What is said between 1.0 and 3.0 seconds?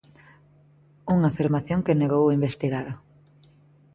Unha afirmación que negou o investigado.